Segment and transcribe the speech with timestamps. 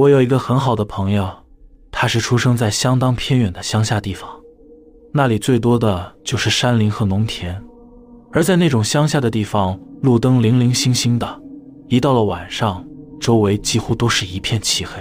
[0.00, 1.28] 我有一个很好的朋友，
[1.92, 4.30] 他是出生在相当偏远的乡下地方，
[5.12, 7.62] 那里最多的就是山林和农田。
[8.32, 11.42] 而在那种乡下的地方，路灯零零星星的，
[11.86, 12.82] 一到了晚上，
[13.20, 14.94] 周围几乎都是一片漆黑。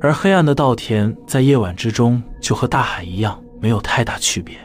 [0.00, 4.56] 而黑暗的稻田在夜晚之中，就和大海一样，没有太大区别。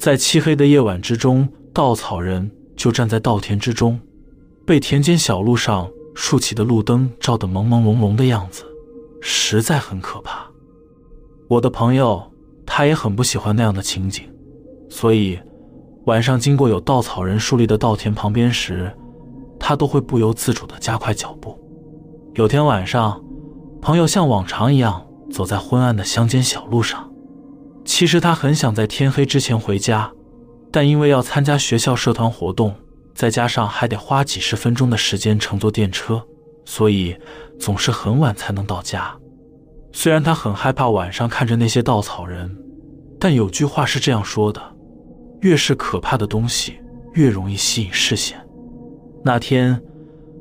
[0.00, 4.00] 在漆黑的夜晚之中，稻草人就站在稻田之中，
[4.66, 5.88] 被田间小路上。
[6.14, 8.64] 竖起的路灯照得朦朦胧胧的样子，
[9.20, 10.46] 实在很可怕。
[11.48, 12.22] 我的朋友
[12.66, 14.24] 他也很不喜欢那样的情景，
[14.88, 15.38] 所以
[16.06, 18.92] 晚上经过有稻草人树立的稻田旁边时，
[19.58, 21.58] 他都会不由自主地加快脚步。
[22.34, 23.22] 有天晚上，
[23.80, 27.10] 朋友像往常一样走在昏暗的乡间小路上。
[27.84, 30.12] 其实他很想在天黑之前回家，
[30.70, 32.74] 但因为要参加学校社团活动。
[33.14, 36.22] 再加上还得花几十分钟的时间乘坐电车，
[36.64, 37.16] 所以
[37.58, 39.16] 总是很晚才能到家。
[39.92, 42.56] 虽然他很害怕晚上看着那些稻草人，
[43.20, 44.60] 但有句话是这样说的：
[45.40, 46.80] 越是可怕的东西，
[47.12, 48.38] 越容易吸引视线。
[49.22, 49.80] 那天，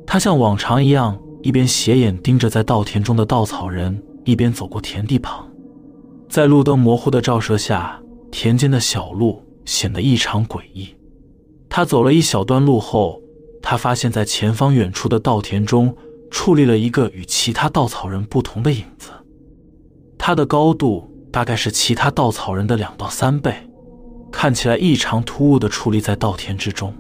[0.08, 5.48] 他像往常一样，一边斜眼盯着在稻田中的稻草人，一边走过田地旁。
[6.30, 10.96] 在路灯模糊的照射下，田间的小路显得异常诡异。
[11.74, 13.22] 他走了一小段路后，
[13.62, 15.96] 他发现，在前方远处的稻田中，
[16.30, 19.10] 矗立了一个与其他稻草人不同的影子。
[20.18, 23.56] 他的高度大概是其他稻草人的两到三倍，
[24.34, 26.94] 看起来异常突兀地矗立在稻田之中。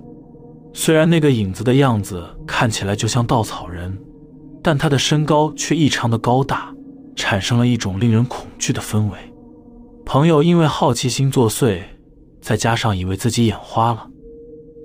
[0.71, 3.99] 虽然那个影子的样子看起来就像稻草人，
[4.63, 6.73] 但他的身高却异常的高大，
[7.13, 9.17] 产生了一种令人恐惧的氛围。
[10.05, 11.81] 朋友因为好奇心作祟，
[12.39, 14.07] 再加上以为自己眼花了。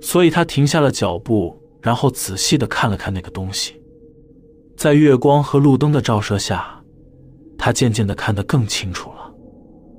[0.01, 3.81] 所以他停下了脚步，然后仔细的看了看那个东西。
[4.75, 6.83] 在月光和路灯的照射下，
[7.57, 9.33] 他渐渐的看得更清楚了。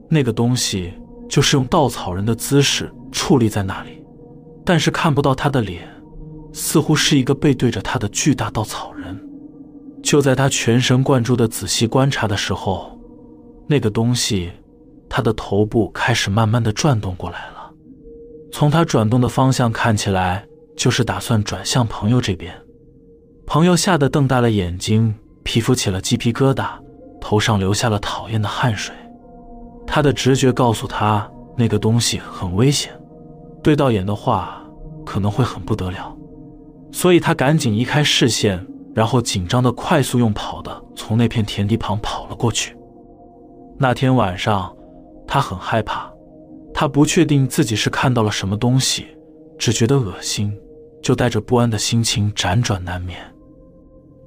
[0.09, 0.93] 那个东西
[1.29, 4.03] 就是用稻草人的姿势矗立在那里，
[4.65, 5.89] 但是看不到他的脸，
[6.53, 9.19] 似乎是一个背对着他的巨大稻草人。
[10.01, 12.97] 就在他全神贯注的仔细观察的时候，
[13.67, 14.51] 那个东西，
[15.09, 17.58] 他的头部开始慢慢的转动过来了。
[18.51, 20.45] 从他转动的方向看起来，
[20.77, 22.55] 就是打算转向朋友这边。
[23.47, 26.71] 朋友吓得瞪大了眼睛，皮肤起了鸡皮疙瘩，
[27.21, 28.95] 头上流下了讨厌的汗水。
[29.87, 32.93] 他的直觉告诉他，那个东西很危险，
[33.63, 34.63] 对到眼的话
[35.05, 36.15] 可能会很不得了。
[36.93, 42.77] 所以他赶紧移开视线，然后紧张的快速用跑的从那片田地旁跑了过去。
[43.79, 44.75] 那天晚上，
[45.27, 46.11] 他很害怕。
[46.81, 49.09] 他不确定自己是看到了什么东西，
[49.59, 50.57] 只觉得恶心，
[51.03, 53.19] 就带着不安的心情辗转难眠。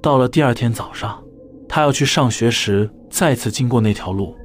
[0.02, 1.24] 到了第二天早上，
[1.66, 4.36] 他要去上学时，再次经过那条路，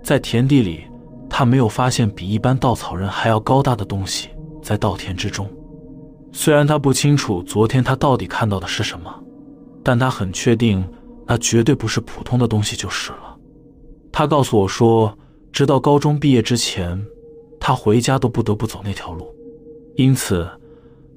[0.00, 0.84] 在田地里，
[1.28, 4.28] 他没有发现比一般稻草人还要高大的东西
[4.62, 5.50] 在稻田之中。
[6.30, 9.12] 虽然他不清楚昨天他到底看到的是什么，
[9.82, 10.88] 但他很确定
[11.26, 13.36] 那绝对不是普通的东西就是了。
[14.12, 15.18] 他告诉我说，
[15.50, 17.04] 直到高中毕业之前。
[17.66, 19.26] 他回家都不得不走那条路，
[19.96, 20.48] 因此，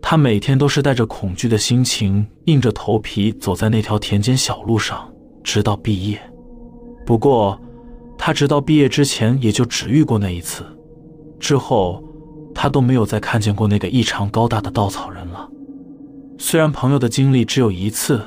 [0.02, 6.20] 他每天都是带着恐惧的心情，硬着头皮走在那条田间小路上，直到毕业。
[7.06, 7.62] 不过，
[8.18, 10.66] 他直到毕业之前也就只遇过那一次，
[11.40, 12.04] 之后
[12.56, 15.48] 他都没有再看见过那个异常高大的稻草人了。
[16.40, 18.24] 虽然朋友的经历只有一次，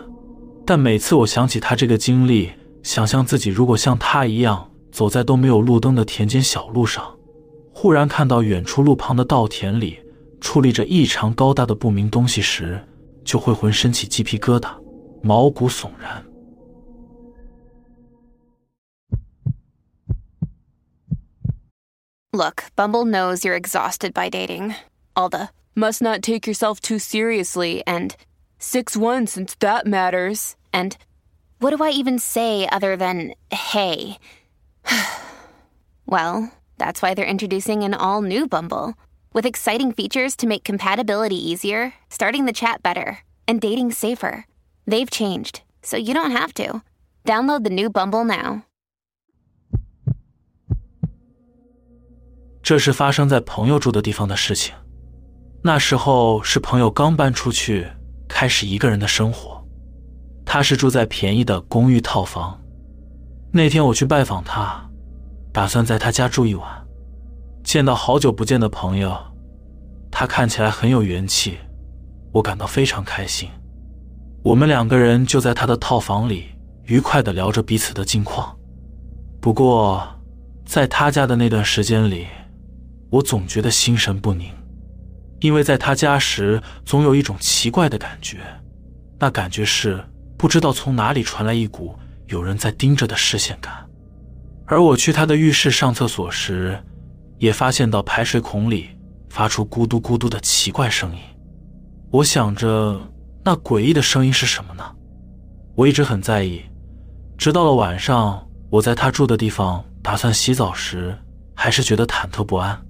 [0.64, 2.52] 但每次我想起他这个经历，
[2.84, 7.04] 想象自己如果像他一样走在都没有路灯的田间小路上。
[7.81, 9.99] 忽然看到远处路旁的稻田里
[10.41, 12.83] 矗立着异常高大的不明东西时，
[13.23, 14.69] 就会浑身起鸡皮疙瘩，
[15.21, 16.23] 毛骨悚然。
[22.33, 24.75] Look, Bumble knows you're exhausted by dating.
[25.15, 28.11] All the must not take yourself too seriously and
[28.59, 30.51] 6 1 since that matters.
[30.71, 30.95] And
[31.59, 34.19] what do I even say other than hey?
[36.05, 36.51] well,
[36.82, 38.94] That's why they're introducing an all new Bumble
[39.32, 44.46] with exciting features to make compatibility easier, starting the chat better, and dating safer.
[44.84, 46.82] They've changed, so you don't have to.
[47.24, 48.62] Download the new Bumble now.
[52.64, 54.74] 这是发生在朋友住的地方的事情。
[55.62, 57.86] 那时候是朋友刚搬出去，
[58.28, 59.64] 开始一个人的生活。
[60.44, 62.60] 他是住在便宜的公寓套房。
[63.52, 64.81] 那天我去拜访他。
[65.52, 66.66] 打算在他家住一晚，
[67.62, 69.14] 见到好久不见的朋友，
[70.10, 71.58] 他看起来很有元气，
[72.32, 73.50] 我感到非常开心。
[74.42, 76.46] 我们两个人就在他的套房里
[76.86, 78.56] 愉快地聊着彼此的近况。
[79.42, 80.02] 不过，
[80.64, 82.26] 在他家的那段时间里，
[83.10, 84.50] 我总觉得心神不宁，
[85.40, 88.38] 因为在他家时，总有一种奇怪的感觉，
[89.18, 90.02] 那感觉是
[90.38, 91.94] 不知道从哪里传来一股
[92.28, 93.81] 有人在盯着的视线感。
[94.66, 96.82] 而我去他的浴室上厕所时，
[97.38, 98.88] 也发现到排水孔里
[99.28, 101.18] 发出咕嘟咕嘟的奇怪声音。
[102.10, 103.00] 我想着，
[103.44, 104.84] 那诡异的声音是什么呢？
[105.74, 106.62] 我一直很在意，
[107.36, 111.16] 直到了晚上，我在他住的地方打算洗澡时，
[111.54, 112.80] 还是觉得忐忑不安。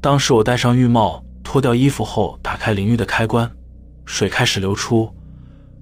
[0.00, 3.50] 当时我戴上浴帽，脱掉衣服后，打开淋浴的开关，
[4.04, 5.14] 水开始流出。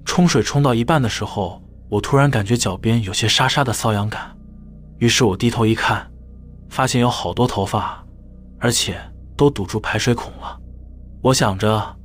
[0.05, 4.37] 冲水冲到一半的时候，我突然感觉脚边有些沙沙的瘙痒感。
[4.99, 6.11] 于是我低头一看，
[6.69, 8.05] 发现有好多头发，
[8.59, 8.99] 而且
[9.37, 10.59] 都堵住排水孔了。
[11.23, 11.97] 我想着，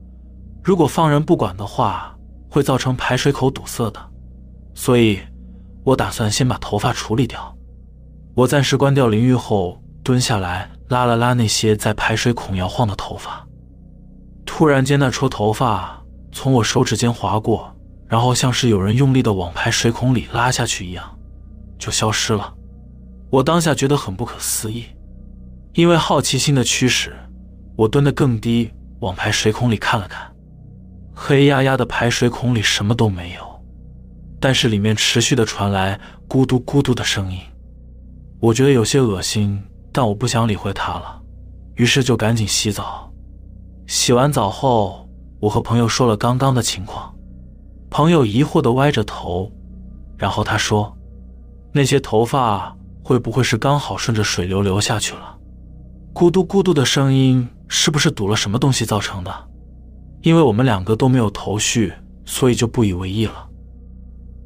[0.64, 2.16] 如果放任不管的话，
[2.50, 4.00] 会造成排水口堵塞的，
[4.74, 5.20] 所以，
[5.84, 7.56] 我打算先把头发处理掉。
[8.36, 13.46] 我暂时关掉淋浴后，蹲下来拉了拉那些在排水孔摇晃的头发。
[14.46, 17.76] 突然间，那撮头发从我手指间划过，
[18.08, 21.18] 然后像是有人用力的往排水孔里拉下去一样，
[21.78, 22.54] 就消失了。
[23.32, 24.86] 我当下觉得很不可思议，
[25.74, 27.16] 因为好奇心的驱使，
[27.76, 28.72] 我蹲得更低，
[29.02, 30.34] 往排水孔里看了看。
[31.14, 33.64] 黑压压的排水孔里什么都没有，
[34.40, 37.40] 但是里面持续的传来咕嘟咕嘟的声音。
[38.40, 39.62] 我觉得有些恶心，
[39.92, 41.22] 但我不想理会它了，
[41.76, 43.14] 于是就赶紧洗澡。
[43.86, 45.08] 洗完澡后，
[45.40, 47.14] 我和朋友说了刚刚的情况。
[47.92, 49.52] 朋友疑惑的歪着头，
[50.18, 50.98] 然后他说
[51.74, 52.76] ：“那些头发……”
[53.10, 55.36] 会不会是刚好顺着水流流下去了？
[56.14, 59.34] 咕嘟咕嘟的声音是不是堵了什么东西造成的？
[60.22, 61.92] 因为我们两个都没有头绪，
[62.24, 63.50] 所以就不以为意了。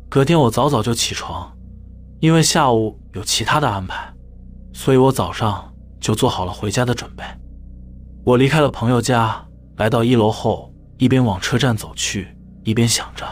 [0.10, 1.52] 隔天我早早就起床，
[2.22, 4.14] 因为下午有其他的安排，
[4.72, 7.24] 所以我早上就做好了回家的准备。
[8.24, 9.46] 我离开了朋友家，
[9.76, 12.30] 来到一楼后，一边往车站走去，
[12.64, 13.28] 一边想着，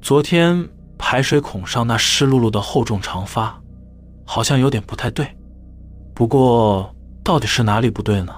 [0.00, 0.66] 昨天
[0.96, 3.59] 排水孔上那湿漉漉的厚重长发。
[4.32, 5.26] 好像有点不太对，
[6.14, 6.94] 不过
[7.24, 8.32] 到底是哪里不对呢？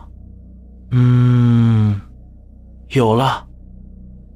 [0.93, 2.01] 嗯，
[2.89, 3.47] 有了，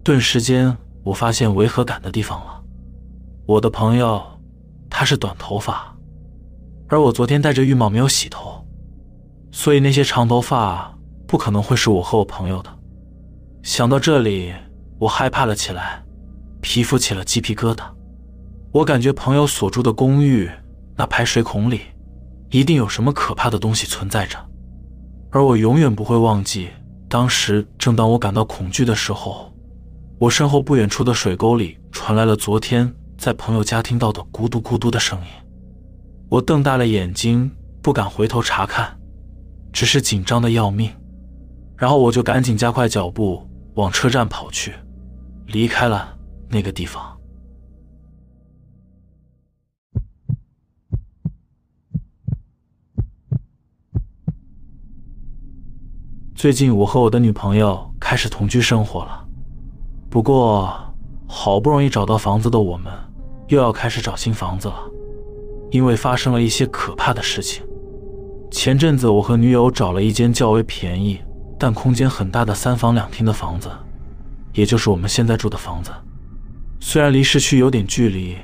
[0.04, 2.62] 顿时间我发现违和感的地方了。
[3.46, 4.22] 我的朋友
[4.90, 5.96] 他是短头发，
[6.88, 8.62] 而我昨天戴着浴帽没有洗头，
[9.50, 10.94] 所以那些长头发
[11.26, 12.70] 不可能会是我和我朋友的。
[13.62, 14.52] 想到这里，
[14.98, 16.04] 我害怕了起来，
[16.60, 17.84] 皮肤起了鸡皮疙瘩。
[18.72, 20.50] 我感觉朋友所住的公寓。
[20.96, 21.82] 那排水孔里
[22.50, 24.38] 一定有什么可怕的东西存在着，
[25.30, 26.68] 而我永远不会忘记，
[27.08, 29.52] 当时正当我感到恐惧的时候，
[30.18, 35.26] 我身后不远处的水沟里传来了昨天在朋友家听到的咕嘟咕嘟的声音。
[36.28, 37.50] 我瞪大了眼睛，
[37.82, 38.98] 不敢回头查看，
[39.72, 40.90] 只是紧张的要命。
[41.76, 44.72] 然后我就赶紧加快脚步往车站跑去，
[45.46, 46.16] 离开了
[46.48, 47.15] 那个地方。
[56.46, 59.26] 最近我和我的女朋友开始同居生活了，
[60.08, 60.72] 不过
[61.26, 62.92] 好不容易找到房子的我们，
[63.48, 64.76] 又要开始找新房子了，
[65.72, 67.64] 因为发生了一些可怕的事情。
[68.48, 71.18] 前阵子我和女友找了一间较为便宜
[71.58, 73.68] 但空间很大的三房两厅的房子，
[74.52, 75.90] 也就是我们现在住的房子。
[76.78, 78.36] 虽然离市区有点距离，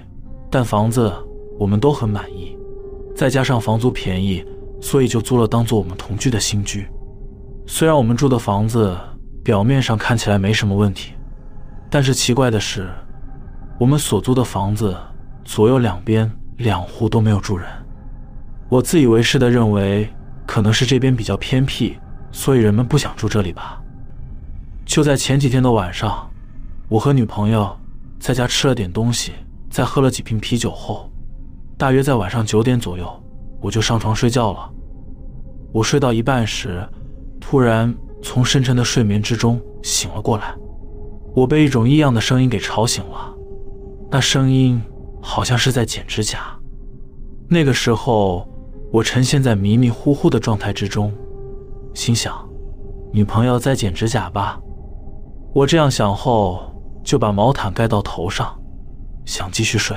[0.50, 1.12] 但房子
[1.56, 2.58] 我们都很满意，
[3.14, 4.44] 再加上房租便宜，
[4.80, 6.84] 所以就租了当做我们同居的新居。
[7.64, 8.96] 虽然我们住的房子
[9.42, 11.12] 表面上看起来没什么问题，
[11.88, 12.90] 但是奇怪的是，
[13.78, 14.96] 我们所租的房子
[15.44, 17.66] 左右两边两户都没有住人。
[18.68, 20.12] 我自以为是的认为，
[20.46, 21.96] 可能是这边比较偏僻，
[22.32, 23.80] 所以人们不想住这里吧。
[24.84, 26.28] 就在前几天的晚上，
[26.88, 27.74] 我和女朋友
[28.18, 29.32] 在家吃了点东西，
[29.70, 31.10] 再喝了几瓶啤酒后，
[31.78, 33.08] 大约在晚上九点左右，
[33.60, 34.70] 我就上床睡觉了。
[35.72, 36.86] 我睡到一半时。
[37.42, 40.54] 突然从深沉的睡眠之中醒了过来，
[41.34, 43.34] 我被一种异样的声音给吵醒了。
[44.10, 44.80] 那声音
[45.20, 46.38] 好像是在剪指甲。
[47.48, 48.48] 那个时候，
[48.92, 51.12] 我沉陷在迷迷糊糊的状态之中，
[51.92, 52.32] 心想：
[53.12, 54.58] 女朋友在剪指甲吧。
[55.52, 56.62] 我这样想后，
[57.04, 58.58] 就把毛毯盖到头上，
[59.26, 59.94] 想继续睡。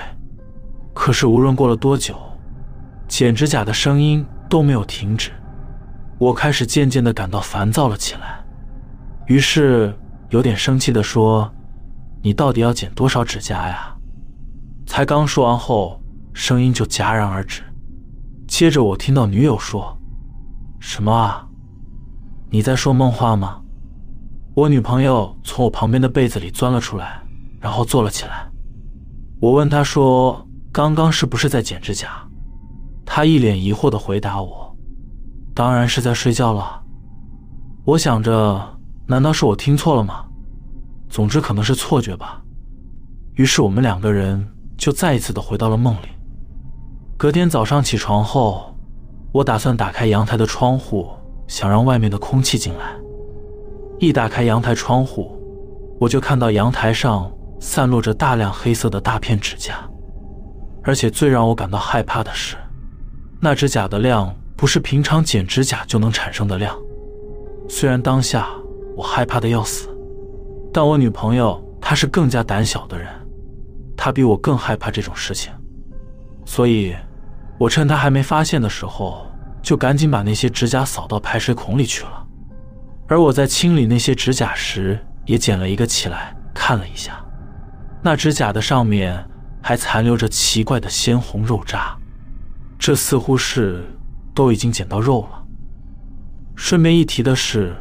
[0.93, 2.15] 可是无论过了多久，
[3.07, 5.31] 剪指甲的声音都没有停止。
[6.17, 8.43] 我开始渐渐的感到烦躁了起来，
[9.27, 9.93] 于是
[10.29, 11.51] 有点生气的说
[12.23, 13.95] ：“你到底要剪多少指甲呀？”
[14.87, 16.01] 才刚说完后，
[16.33, 17.61] 声音就戛然而止。
[18.47, 19.97] 接着我听到女友说
[20.79, 21.45] ：“什么啊？
[22.49, 23.61] 你在说梦话吗？”
[24.55, 27.21] 我女朋友从我旁边的被子里钻了出来，
[27.59, 28.49] 然后坐了起来。
[29.41, 32.07] 我问她说：“刚刚是不是在剪指甲？”
[33.05, 34.64] 她一脸疑惑地回答我
[35.55, 36.83] ：“当然是在睡觉了。”
[37.85, 40.25] 我想着，难道是我听错了吗？
[41.09, 42.41] 总之可能是错觉吧。
[43.35, 44.47] 于是我们两个人
[44.77, 46.07] 就再一次的回到了梦里。
[47.17, 48.75] 隔天早上起床后，
[49.31, 51.09] 我打算打开阳台的窗户，
[51.47, 52.95] 想让外面的空气进来。
[53.99, 55.37] 一打开阳台窗户，
[55.99, 59.75] 我就看到阳台上散落着大量黑色的大片指甲，
[60.83, 62.57] 而且最让我感到害怕的是，
[63.39, 66.75] 那指甲的量不是平常剪指甲就能产生的量。
[67.67, 68.47] 虽然当下
[68.95, 69.89] 我害怕的要死，
[70.71, 73.07] 但我女朋友她是更加胆小的人，
[73.97, 75.51] 她比我更害怕这种事情，
[76.45, 76.95] 所以，
[77.57, 79.25] 我趁她还没发现的时候，
[79.61, 82.25] 就赶紧把那些指甲扫到排水孔里去了。
[83.07, 87.23] 而我在清理那些指甲时，也捡了一个起来看了一下，
[88.01, 89.25] 那指甲的上面
[89.61, 91.97] 还残留着奇怪的鲜红肉渣，
[92.77, 93.83] 这似乎是
[94.35, 95.43] 都已经捡到肉了。
[96.55, 97.75] 顺便一提的是，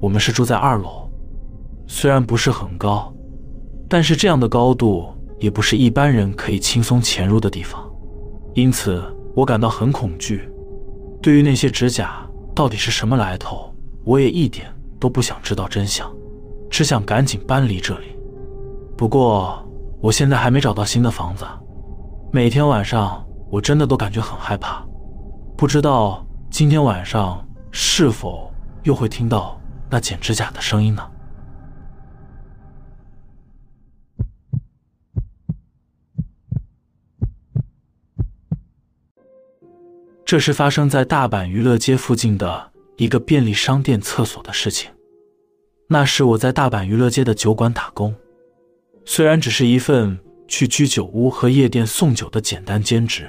[0.00, 1.08] 我们是住在二楼，
[1.86, 3.14] 虽然不是很高，
[3.88, 5.06] 但是这样的高度
[5.38, 7.88] 也不是一般人可以轻松潜入的地方，
[8.54, 9.02] 因此
[9.36, 10.48] 我感到很恐惧。
[11.22, 13.72] 对于那些指甲到底是什么来头？
[14.04, 14.66] 我也一点
[15.00, 16.10] 都不想知道真相，
[16.68, 18.06] 只想赶紧搬离这里。
[18.96, 19.66] 不过
[20.02, 21.46] 我现在还没找到新的房子，
[22.30, 24.84] 每天晚上我真的都感觉很害怕，
[25.56, 31.10] 不知道今天晚上是否又会听到那剪指甲的声音呢？
[40.24, 42.74] 这是发生在大阪娱乐街附近的。
[42.96, 44.88] 一个便利商店厕所的事情。
[45.88, 48.14] 那时我在大阪娱乐街的酒馆打工，
[49.04, 53.28] 虽然只是一份去居酒屋和夜店送酒的简单兼职，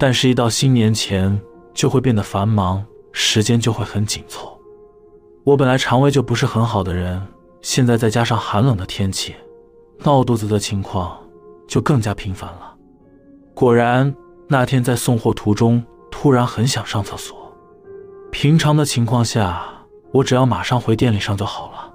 [0.00, 1.38] 但是，一到新年前
[1.74, 4.58] 就会变得繁忙，时间就会很紧凑。
[5.44, 7.22] 我本来肠胃就不是很好的人，
[7.60, 9.34] 现在再加上寒冷的天气，
[9.98, 11.20] 闹肚子的情况
[11.68, 12.74] 就更加频繁了。
[13.52, 14.14] 果然，
[14.48, 17.36] 那天在送货途中，突然很想上厕所。
[18.30, 19.62] 平常的情况下，
[20.12, 21.92] 我只要马上回店里上就好了，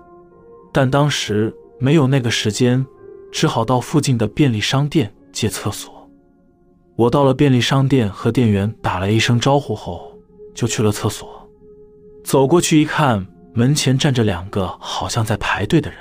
[0.71, 2.85] 但当时没有那个时间，
[3.31, 5.94] 只好到附近的便利商店借厕所。
[6.95, 10.17] 我到了便利商店，和店员打了一声招呼后，
[10.53, 11.49] 就去了厕所。
[12.23, 15.99] 走过去一看，门前站着两个好像在排队的人，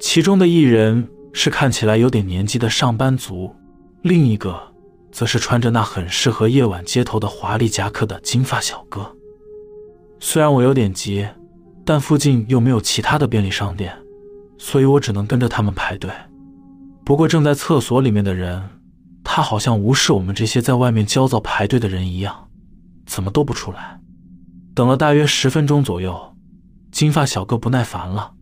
[0.00, 3.54] 其中的一人是看起来有点年纪的上班族，
[4.02, 4.60] 另一个
[5.12, 9.14] 则是穿着那很适合夜晚街头的华丽夹克的金发小哥。
[10.18, 11.26] 虽然我有点急，
[11.84, 13.96] 但附近又没有其他的便利商店，
[14.58, 16.10] 所以我只能跟着他们排队。
[17.04, 18.62] 不过正在厕所里面的人，
[19.24, 22.48] 他好像无视我们这些在外面焦躁排队的人一样，
[23.06, 24.00] 怎么都不出来。
[24.74, 26.34] 等了大约十分钟左右，
[26.90, 28.32] 金发小哥不耐烦了，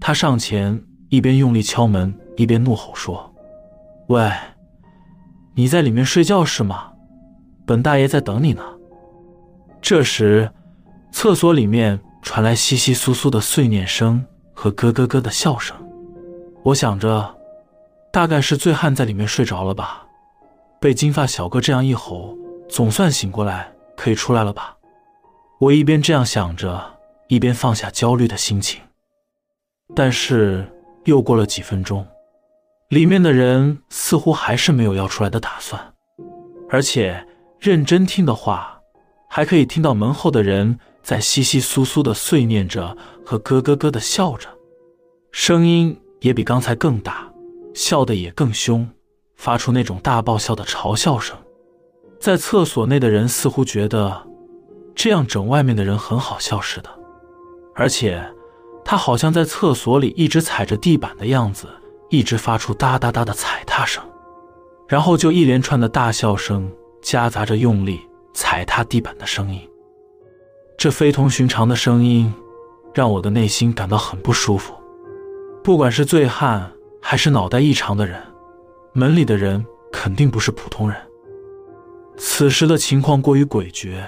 [0.00, 3.34] 他上前一边用力敲门，一边怒吼说
[4.08, 4.30] ：“喂，
[5.54, 6.92] 你在里面睡觉是吗？
[7.66, 8.62] 本大爷在等你呢。”
[9.82, 10.50] 这时。
[11.12, 15.74] 厕所里面传来窸窸窣窣的碎念声和咯咯咯的笑声，
[16.62, 17.34] 我想着，
[18.12, 20.05] 大概是醉汉在里面睡着了吧，
[20.80, 22.36] 被金发小哥这样一吼，
[22.68, 24.76] 总算醒过来，可以出来了吧。
[25.58, 28.80] 我一边这样想着，一边放下焦虑的心情。
[29.94, 30.66] 但是
[31.04, 32.06] 又过了几分钟，
[32.90, 35.94] 里面的人似乎还是没有要出来的打算，
[36.68, 37.26] 而且
[37.58, 38.80] 认真听的话，
[39.28, 40.78] 还可以听到门后的人。
[41.02, 44.48] 在窸窸窣窣的碎念着和咯咯咯的笑着，
[45.30, 47.32] 声音也比刚才更大，
[47.72, 48.90] 笑得也更凶，
[49.36, 51.36] 发出那种大爆笑的嘲笑声。
[52.18, 54.26] 在厕所内的人似乎觉得
[54.94, 56.90] 这样整外面的人很好笑似的，
[57.74, 58.22] 而且
[58.84, 61.68] 他好像在厕所里一直踩着地板的样子，
[62.08, 64.02] 一直发出哒哒哒的踩踏声，
[64.88, 68.00] 然后就一连串的大笑声夹杂着用力
[68.32, 69.60] 踩踏地板的声音。
[70.78, 72.32] 这非同寻常的声音，
[72.94, 74.74] 让我的内心感到很不舒服。
[75.62, 78.22] 不管是醉汉还是脑袋异常的人，
[78.96, 79.62] 门里的人
[79.92, 80.98] 肯定不是普通人。
[82.16, 84.02] 此时的情况过于诡谲，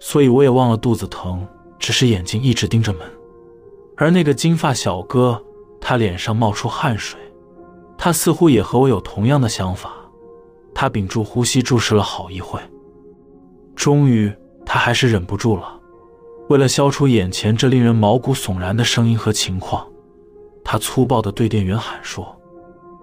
[0.00, 1.46] 所以我也忘了肚子疼，
[1.78, 3.02] 只是眼睛一直盯着门。
[3.96, 5.40] 而那个金发小哥，
[5.80, 7.20] 他脸上冒出汗水，
[7.96, 9.92] 他似乎也和我有同样的想法。
[10.74, 12.60] 他屏住呼吸，注视了好一会，
[13.76, 14.32] 终于，
[14.64, 15.80] 他还是忍不住了。
[16.48, 19.86] 为了消除眼前这令人毛骨悚然的声音和情况，
[20.64, 22.35] 他粗暴地对店员喊说：“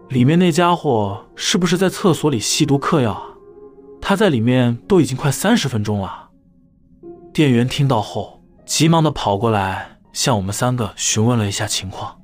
[0.10, 3.24] 里面那家伙是不是在厕所里吸毒嗑药啊？
[4.02, 6.30] 他在里面都已经快三十分钟了。”
[7.34, 12.20] 店员听到后，急忙的跑过来向我们三个询问了一下情况。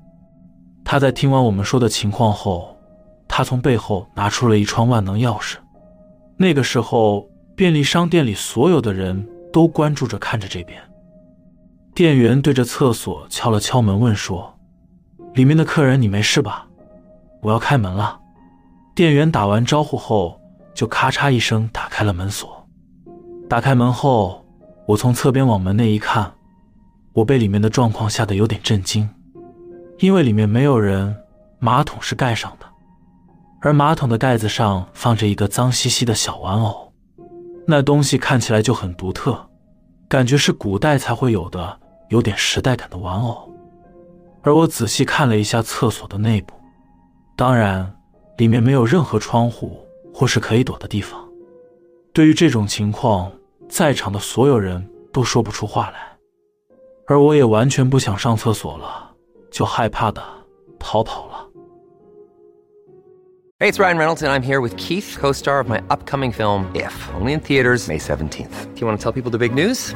[0.83, 2.75] 他在听完我们说的情况后。
[3.31, 5.57] 他从背后拿出了一串万能钥匙。
[6.35, 10.81] 那个时候，便利商店里所有的人都关注着看着这边。
[11.93, 14.57] 店员对着厕所敲了敲门，问说
[15.35, 16.68] ：“里面的客人，你没事吧？
[17.41, 18.19] 我要开门了。”
[18.95, 20.39] 店员打完招呼后，
[20.73, 22.67] 就咔嚓一声打开了门锁。
[23.49, 24.45] 打开门后，
[24.85, 26.33] 我从侧边往门内一看，
[27.13, 29.09] 我被里面的状况吓得有点震惊，
[29.99, 31.15] 因为里面没有人，
[31.59, 32.65] 马桶是盖上的。
[33.61, 36.93] 而马桶的盖子上放着一个脏兮兮的小玩偶，
[37.67, 39.49] 那东西看起来就很独特，
[40.07, 41.79] 感觉是古代才会有的，
[42.09, 43.49] 有点时代感的玩偶。
[44.41, 46.53] 而我仔细看了一下厕所的内部，
[47.39, 47.89] 当然
[48.35, 49.79] 里面没有任何窗户
[50.13, 51.25] 或是可以躲的地方。
[52.11, 53.31] 对于这种情况，
[53.69, 56.17] 在场的所有人都说不出话来，
[57.07, 59.09] 而我也完全不想上厕所了，
[59.49, 60.21] 就害怕的
[60.77, 61.47] 逃跑了。
[63.57, 66.91] Hey, it's Ryan Reynolds, and I'm here with Keith, co star of my upcoming film, If,
[67.17, 68.75] only in theaters, May 17th.
[68.75, 69.95] Do you want to tell people the big news?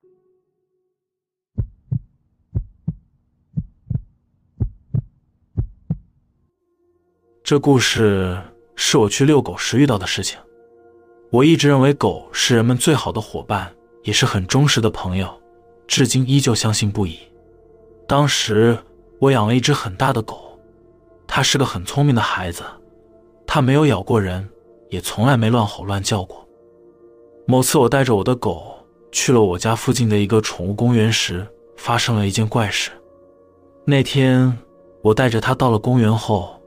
[7.51, 8.41] 这故事
[8.77, 10.39] 是我去遛狗时遇到的事情。
[11.31, 13.69] 我一直认为狗是人们最好的伙伴，
[14.03, 15.29] 也是很忠实的朋友，
[15.85, 17.19] 至今依旧相信不已。
[18.07, 18.77] 当时
[19.19, 20.57] 我养了一只很大的狗，
[21.27, 22.63] 它是个很聪明的孩子，
[23.45, 24.47] 它没有咬过人，
[24.87, 26.47] 也从来没乱吼乱叫过。
[27.45, 28.77] 某次我带着我的狗
[29.11, 32.91] 去了我家附近的一个宠物公园时，发生了一件怪事。
[33.83, 34.57] 那天
[35.01, 36.57] 我带着它到了公园后。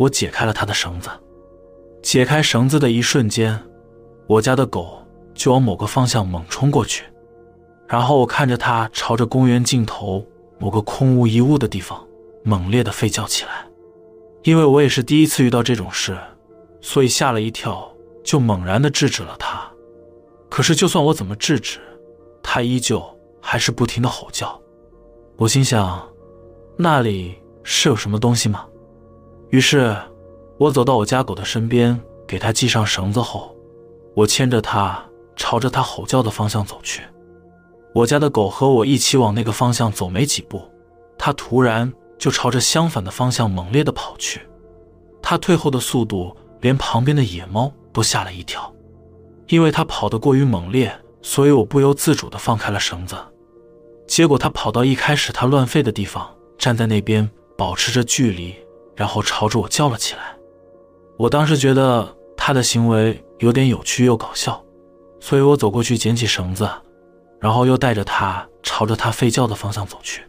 [0.00, 1.10] 我解开了他的绳子，
[2.02, 3.62] 解开绳子的一瞬间，
[4.26, 4.98] 我家的狗
[5.34, 7.04] 就往某个方向猛冲过去，
[7.86, 10.26] 然后我看着它朝着公园尽头
[10.58, 12.02] 某个空无一物的地方
[12.42, 13.66] 猛烈的吠叫起来。
[14.42, 16.16] 因为我也是第一次遇到这种事，
[16.80, 17.86] 所以吓了一跳，
[18.24, 19.70] 就猛然的制止了它。
[20.48, 21.78] 可是就算我怎么制止，
[22.42, 23.04] 它依旧
[23.38, 24.58] 还是不停的吼叫。
[25.36, 26.08] 我心想，
[26.78, 28.64] 那里是有什么东西吗？
[29.50, 29.96] 于是，
[30.58, 33.56] 我走到我家狗的身边，给它系上绳子后，
[34.14, 37.02] 我牵着它朝着它吼叫的方向走去。
[37.92, 40.62] 我家的狗和我一起往那个方向走没几步，
[41.18, 44.40] 它突然就朝着相反的方向猛烈地跑去。
[45.20, 48.72] 它退后的速度连旁边的野猫都吓了一跳，
[49.48, 53.16] 因为它跑得过于猛烈，所以我不由自主地放开了绳子。
[54.06, 58.54] 结果它跑到一开始它乱吠的地方，站在那边保持着距离。
[59.00, 60.36] 然后朝着我叫了起来，
[61.16, 64.62] 我当时觉得他的行为有点有趣又搞笑，
[65.18, 66.68] 所以我走过去捡起绳子，
[67.38, 70.22] 然后又带着他朝着他吠叫的方向走去。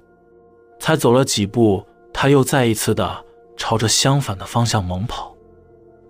[0.79, 3.25] 才走了几步，他又再一次的
[3.57, 5.35] 朝着相反的方向猛跑。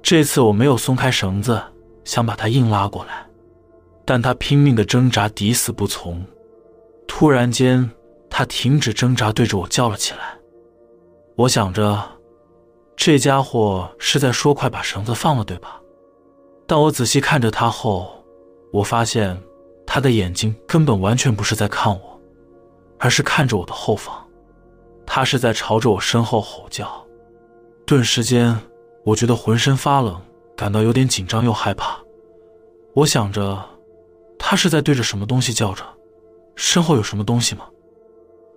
[0.03, 1.59] 这次我没有松开绳子，
[2.03, 3.25] 想把他硬拉过来，
[4.05, 6.23] 但他拼命的挣扎，抵死不从。
[7.07, 7.89] 突然间，
[8.29, 10.37] 他停止挣扎，对着我叫了起来。
[11.37, 12.20] 我想着。
[13.03, 15.81] 这家伙是在说：“快把绳子放了，对吧？”
[16.67, 18.23] 但我仔细看着他后，
[18.71, 19.41] 我发现
[19.87, 22.21] 他的眼睛根本完全不是在看我，
[22.99, 24.15] 而是看着我的后方。
[25.03, 27.03] 他是在朝着我身后吼叫。
[27.87, 28.55] 顿时间，
[29.03, 30.21] 我觉得浑身发冷，
[30.55, 31.97] 感到有点紧张又害怕。
[32.93, 33.65] 我想着，
[34.37, 35.83] 他是在对着什么东西叫着？
[36.55, 37.65] 身后有什么东西吗？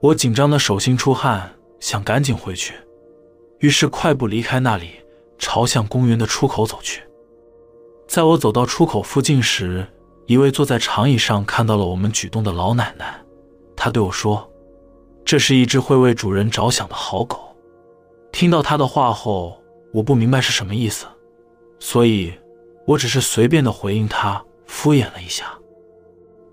[0.03, 2.75] 我紧张的手心出汗，想赶紧回去。
[3.65, 4.91] 于是快步离开那里，
[5.39, 7.03] 朝向公园的出口走去。
[8.07, 9.87] 在我走到出口附近时，
[10.27, 13.19] 一位坐在长椅上看到了我们举动的老奶奶，
[13.75, 14.47] 她对我说
[15.25, 17.57] ：“这是一只会为主人着想的好狗。”
[18.33, 19.57] 听到她的话后，
[19.95, 21.07] 我不明白是什么意思，
[21.79, 22.35] 所以
[22.87, 25.47] 我只是随便的回应她，敷衍了一下。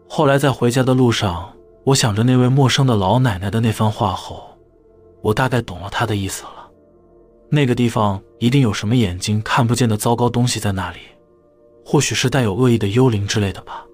[0.08, 4.58] 后来在回家的路上，我想着那位陌生的老奶奶的那番话后，
[5.20, 6.61] 我大概懂了她的意思了。
[7.54, 11.00] 那个地方一定有什么眼睛看不见的糟糕东西在那里，
[11.86, 13.86] 或许是带有恶意的幽灵之类的吧。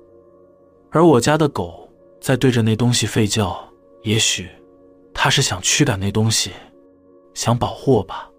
[0.91, 1.89] 而我家的狗
[2.21, 3.57] 在对着那东西吠叫，
[4.03, 4.47] 也许
[5.11, 6.51] 它是想驱赶那东西，
[7.33, 8.29] 想保护我吧。